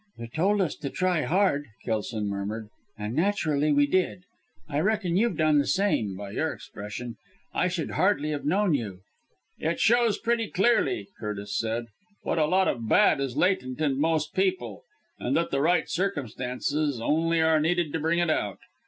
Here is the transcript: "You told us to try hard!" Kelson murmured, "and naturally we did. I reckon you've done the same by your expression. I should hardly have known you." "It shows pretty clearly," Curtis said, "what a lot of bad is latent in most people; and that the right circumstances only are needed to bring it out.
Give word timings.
"You 0.17 0.25
told 0.29 0.61
us 0.61 0.75
to 0.77 0.89
try 0.89 1.21
hard!" 1.25 1.67
Kelson 1.85 2.25
murmured, 2.27 2.69
"and 2.97 3.13
naturally 3.15 3.71
we 3.71 3.85
did. 3.85 4.23
I 4.67 4.79
reckon 4.79 5.15
you've 5.15 5.37
done 5.37 5.59
the 5.59 5.67
same 5.67 6.15
by 6.17 6.31
your 6.31 6.51
expression. 6.51 7.17
I 7.53 7.67
should 7.67 7.91
hardly 7.91 8.31
have 8.31 8.43
known 8.43 8.73
you." 8.73 9.01
"It 9.59 9.79
shows 9.79 10.17
pretty 10.17 10.47
clearly," 10.49 11.07
Curtis 11.19 11.55
said, 11.55 11.85
"what 12.23 12.39
a 12.39 12.47
lot 12.47 12.67
of 12.67 12.89
bad 12.89 13.19
is 13.21 13.37
latent 13.37 13.79
in 13.79 13.99
most 14.01 14.33
people; 14.33 14.81
and 15.19 15.37
that 15.37 15.51
the 15.51 15.61
right 15.61 15.87
circumstances 15.87 16.99
only 16.99 17.39
are 17.39 17.59
needed 17.59 17.93
to 17.93 17.99
bring 17.99 18.17
it 18.17 18.31
out. 18.31 18.57